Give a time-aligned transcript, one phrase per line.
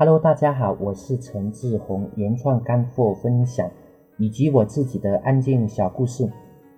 [0.00, 3.68] Hello，大家好，我是陈志宏，原创干货分享
[4.16, 6.30] 以及我自己的安静小故事。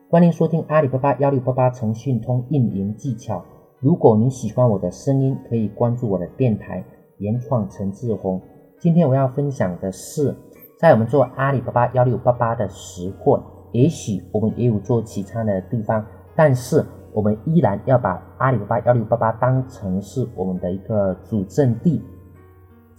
[0.08, 3.44] 欢迎收听阿里巴巴幺六八八腾讯通运营技巧。
[3.78, 6.82] 如果你喜欢我的声音，可以关注我的电台
[7.18, 8.40] 原创陈志宏。
[8.78, 10.34] 今天我要分享的是，
[10.78, 13.38] 在我们做阿里巴巴幺六八八的时候，
[13.72, 16.02] 也许我们也有做其他的地方，
[16.34, 16.82] 但是
[17.12, 22.02] 我们依然要把阿里巴巴幺六八八当成是我们的一个主阵地。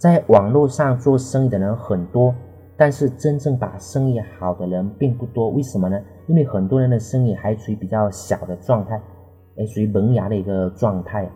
[0.02, 2.34] 在网络上做生意的人很多，
[2.76, 5.48] 但是真正把生意好的人并不多。
[5.50, 5.96] 为什么呢？
[6.26, 9.00] 因为很多人的生意还处于比较小的状态，
[9.56, 11.30] 哎，属于萌芽的一个状态。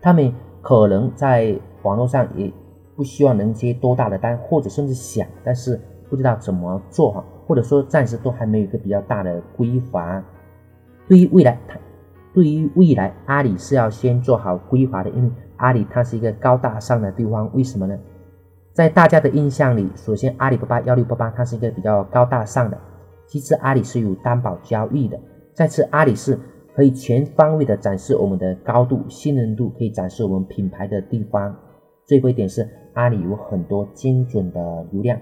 [0.00, 2.48] 他们可能在网络上也
[2.94, 10.22] 不希望能接多大的单，或者甚至想，但是不知道怎么做哈，或者说暂时都还没有一个比较大的规划。
[11.08, 11.76] 对于未来，他
[12.32, 15.30] 对于未来，阿里是要先做好规划的，因为
[15.62, 17.48] 阿里它是一个高大上的地方。
[17.54, 17.96] 为什么呢？
[18.72, 22.76] 在大家的印象里，首先阿里巴巴幺六八八它是一个比较高大上的。
[23.26, 25.16] 其次，阿里是有担保交易的；
[25.54, 26.38] 再次，阿里是
[26.74, 31.54] 可以全方位的展示我们的高度信任度，可以展示我们品牌的地方。
[32.04, 35.18] 最后一点是，阿里有很多精准的流量。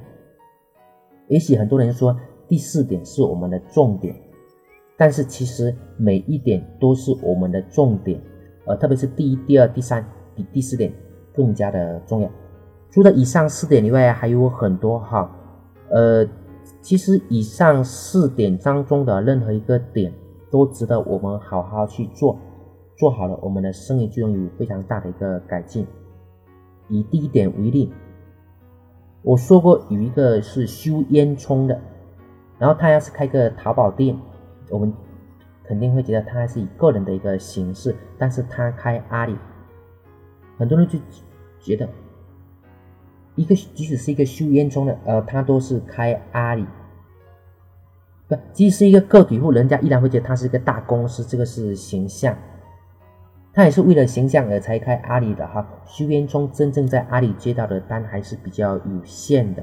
[1.29, 2.17] 也许很多人说
[2.49, 4.17] 第四点是我们的重点，
[4.97, 8.21] 但是其实每一点都是我们的重点，
[8.65, 10.93] 呃，特别是第一、第二、第三比第四点
[11.35, 12.31] 更加的重要。
[12.91, 15.31] 除了以上四点以外，还有很多哈，
[15.91, 16.27] 呃。
[16.83, 20.13] 其实以上四点当中的任何一个点
[20.51, 22.39] 都值得我们好好去做，
[22.97, 25.87] 做好了，我们的生意就能有非常大的一个改进。
[26.89, 27.93] 以第一点为例，
[29.23, 31.79] 我说过有一个是修烟囱的，
[32.59, 34.17] 然后他要是开个淘宝店，
[34.71, 34.93] 我们
[35.65, 39.37] 肯定会觉得他还是以个人的一个形式，但是他开阿里，
[40.61, 40.97] 很多人就
[41.59, 41.89] 觉得。
[43.37, 46.67] 一个即使是一个修烟囱的，呃，他都是开阿里，
[48.29, 52.37] 不，即使是一个个体户，人家依然会觉得他是一个大公司，这个是形象，
[53.55, 55.67] 他也是为了形象而才开阿里的哈。
[55.87, 59.63] 修烟囱真正在阿里接到的单还是比较有限的，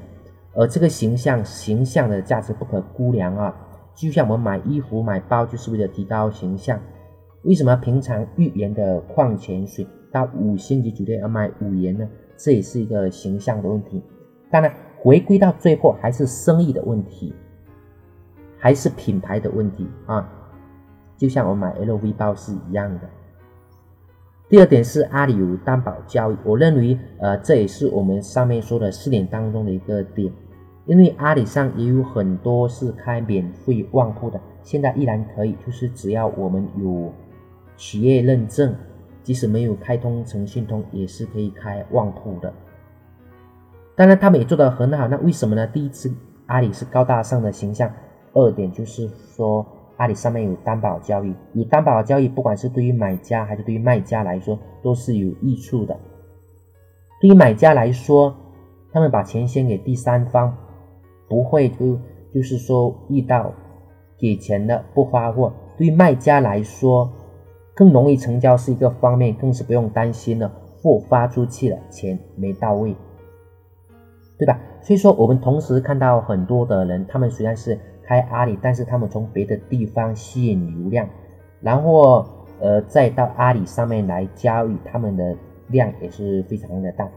[0.56, 3.54] 而这个形象形象的价值不可估量啊，
[3.94, 6.80] 就像我们买衣服买包就是为了提高形象，
[7.44, 12.08] 为什么平常一元的矿泉水到五星级酒店要卖五元呢？
[12.38, 14.04] 这也是一个形象的问题，
[14.52, 17.34] 当然回归到最后还是生意的问题，
[18.60, 20.32] 还是品牌的问题啊，
[21.18, 23.10] 就像我买 LV 包是一样的。
[24.50, 30.32] 第二点是阿里有担保交易，我认为呃这也是我们上面说的四点当中的一个点，
[30.86, 37.12] 因为阿里上也有很多是开免费旺铺的，现在依然可以，就是只要我们有
[37.76, 38.76] 企业认证。
[39.28, 42.54] 即使没有开通腾讯通，也是可以开旺铺的。
[43.94, 45.06] 当然，他们也做得很好。
[45.06, 45.68] 那为什么呢？
[45.68, 46.10] 第一次，
[46.46, 47.90] 阿里是高大上的形象；
[48.32, 49.68] 二点就是说，
[49.98, 55.94] 阿里上面有担保交易，有担保交易，不管是对于买家还是对于卖家来说，都是有益处的。
[57.20, 58.34] 对于买家来说，
[58.94, 60.56] 他们把钱先给第三方，
[61.28, 62.00] 不会就
[62.34, 63.52] 就是说遇到
[64.18, 65.52] 给钱的不发货。
[65.78, 67.12] 对于卖家来说，
[67.78, 70.52] 更容易成交是一个方面，更是不用担心了，
[70.82, 72.96] 货发出去了，钱没到位，
[74.36, 74.60] 对吧？
[74.82, 81.08] 所以说，我们同时看到很多的人，他们虽然是开阿里，但是他们从别的地方吸引流量，
[81.62, 82.26] 然后
[82.60, 85.36] 呃再到阿里上面来交易，他们的
[85.68, 87.08] 量也是非常的大。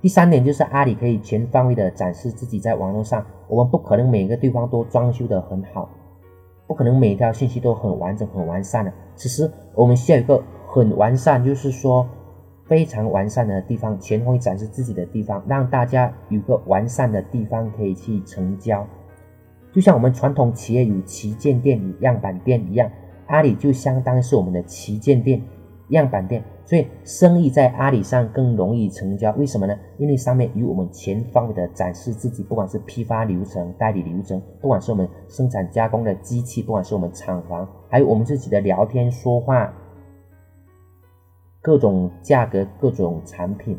[0.00, 5.88] 第三点就是阿里可以全方位的展示自己在网络上，我们不可能每个地方都装修的很好。
[6.70, 8.92] 不可能每一条信息都很完整、很完善的。
[9.16, 12.08] 其实我们需要一个很完善，就是说
[12.68, 18.86] 非常完善的地方，全方位展示自己的地方，让大家有个完善的地方可以去成交。
[19.72, 22.88] 就像我们传统企业有旗舰店、与样板店一样，
[23.26, 25.42] 阿里就相当于是我们的旗舰店、
[25.88, 26.40] 样板店。
[26.70, 29.76] 所以生意在阿里上更容易成交，为什么呢？
[29.98, 39.74] 因为上面有我们全方位的展示自己，不管是批发流程、代理流程，不管是我们生产加工的机器，不管是我们厂房，还有我们自己的聊天说话，
[41.60, 43.76] 各种价格、各种产品。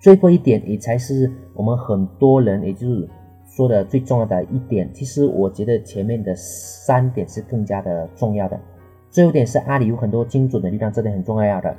[0.00, 3.08] 最后一点也才是我们很多人也就是
[3.48, 4.88] 说的最重要的一点。
[4.94, 8.60] 其实我觉得前面的三点是更加的重要的。
[9.10, 11.74] 最后点是阿里有很多精准的力量，这点很重要的。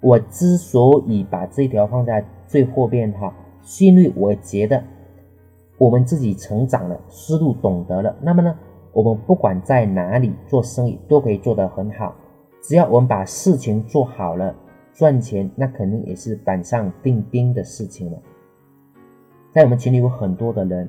[0.00, 4.82] 我之所以把这一条放在最后边哈，是因为我觉得
[5.76, 8.56] 我们自己成长了，思路懂得了，那么呢，
[8.92, 12.14] 我们不管在哪里做生意都可以做得很好。
[12.62, 14.54] 只要我们把事情做好了，
[14.94, 18.18] 赚钱，那肯定也是板上钉钉的事情了。
[19.52, 20.88] 在我们群里有很多的人，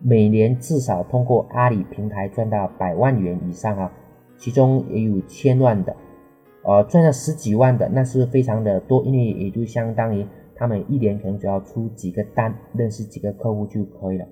[0.00, 3.92] 每年至少通过阿里平台赚到百万元以上啊，
[4.38, 5.94] 其中也有千万的，
[6.64, 10.24] 呃，赚了十几万的，那是非常的多，因为也就相当于
[10.54, 14.24] 他们一年可能只要出几个单，认识几个客户就可以了。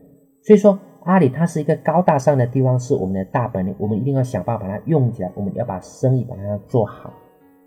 [0.43, 7.13] 所以说，阿里它是一个高大上的地方，是我们的大本营，我们一定要想办法把它用起来，我们要把生意把它做好。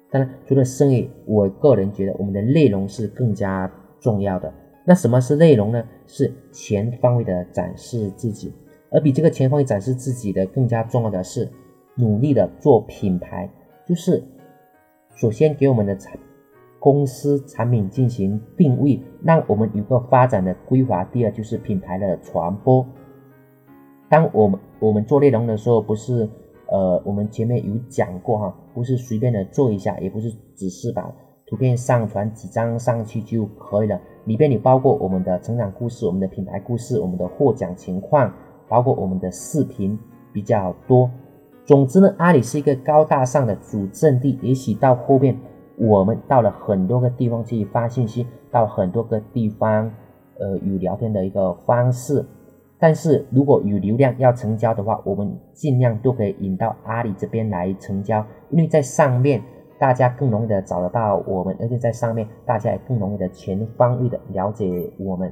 [0.09, 3.69] 当然，除了生意，我个人觉得我们的内容是更加
[3.99, 4.51] 重要的。
[4.85, 5.83] 那什么是内容呢？
[6.07, 8.51] 是全方位的展示自己，
[8.89, 11.47] 而比这个全方位展示自己的更加重要的是
[11.99, 13.49] 努力的做品牌，
[13.85, 14.23] 就是
[15.15, 16.17] 首先给我们的产
[16.79, 21.03] 公司产品进行定位，让我们有个发展的规划。
[21.03, 22.85] 第二就是品牌的传播。
[24.07, 26.29] 当我们我们做内容的时候，不是
[26.67, 31.13] 呃我们前面有讲过哈，不是随便的做一下，也不是只是把
[31.45, 33.99] 图片上传几张上去就可以了。
[34.23, 38.33] 里边有包括我们的成长故事、我们的品牌故事、我们的获奖情况，
[38.69, 39.99] 包括我们的视频
[40.31, 41.09] 比较多。
[41.69, 44.39] 总之呢，阿里是一个高大上的主阵地。
[44.41, 45.37] 也许到后面
[45.77, 49.91] 我们到了很多个地方去发信息，到很多个地方，
[50.39, 52.25] 呃，有聊天的一个方式。
[52.79, 59.39] 但是如果有流量要成交的话，我们尽量都可以引到阿里这边来成交，因为在上面。
[59.77, 65.31] 大家更容易的找得到我们，而且在上面大家也更容易的全方位的了解我们，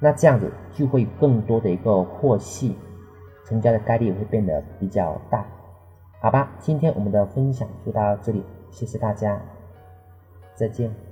[0.00, 2.74] 那这样子就会更多的一个获悉，
[3.46, 5.46] 成交的概率也会变得比较大，
[6.20, 6.50] 好吧？
[6.58, 9.40] 今天我们的分享就到这里，谢谢大家，
[10.54, 11.05] 再见。